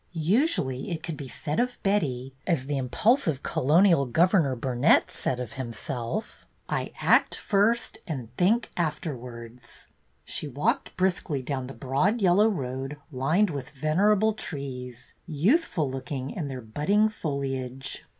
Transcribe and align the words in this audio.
Usually 0.13 0.89
it 0.89 1.03
could 1.03 1.15
be 1.15 1.27
said 1.27 1.59
of 1.59 1.77
Betty, 1.83 2.33
as 2.47 2.65
the 2.65 2.75
im 2.75 2.89
pulsive 2.89 3.43
colonial 3.43 4.07
governor 4.07 4.55
Burnet 4.55 5.11
said 5.11 5.39
of 5.39 5.53
him 5.61 5.71
self: 5.71 6.47
"I 6.67 6.91
act 6.99 7.35
first 7.35 7.99
and 8.07 8.35
think 8.35 8.71
afterwards." 8.75 9.85
She 10.25 10.47
walked 10.47 10.97
briskly 10.97 11.43
down 11.43 11.67
the 11.67 11.75
broad 11.75 12.19
yellow 12.19 12.49
road, 12.49 12.97
lined 13.11 13.51
with 13.51 13.69
venerable 13.69 14.33
trees, 14.33 15.13
youthful 15.27 15.87
looking 15.91 16.31
in 16.31 16.47
their 16.47 16.61
budding 16.61 17.07
foliage. 17.07 18.03